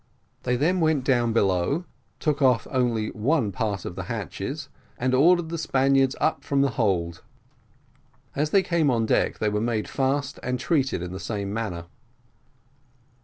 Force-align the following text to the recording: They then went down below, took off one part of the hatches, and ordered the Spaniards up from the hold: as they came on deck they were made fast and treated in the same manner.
They 0.41 0.55
then 0.55 0.79
went 0.79 1.03
down 1.03 1.31
below, 1.31 1.85
took 2.19 2.41
off 2.41 2.65
one 2.65 3.51
part 3.51 3.85
of 3.85 3.95
the 3.95 4.05
hatches, 4.05 4.67
and 4.97 5.13
ordered 5.13 5.49
the 5.49 5.59
Spaniards 5.59 6.15
up 6.19 6.43
from 6.43 6.61
the 6.61 6.71
hold: 6.71 7.21
as 8.35 8.49
they 8.49 8.63
came 8.63 8.89
on 8.89 9.05
deck 9.05 9.37
they 9.37 9.49
were 9.49 9.61
made 9.61 9.87
fast 9.87 10.39
and 10.41 10.59
treated 10.59 11.03
in 11.03 11.11
the 11.11 11.19
same 11.19 11.53
manner. 11.53 11.85